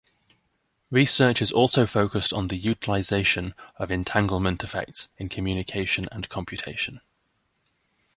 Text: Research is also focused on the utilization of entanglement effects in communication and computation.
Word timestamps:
Research 0.89 1.43
is 1.43 1.51
also 1.51 1.85
focused 1.85 2.33
on 2.33 2.47
the 2.47 2.57
utilization 2.57 3.53
of 3.75 3.91
entanglement 3.91 4.63
effects 4.63 5.09
in 5.19 5.29
communication 5.29 6.07
and 6.11 6.27
computation. 6.27 7.01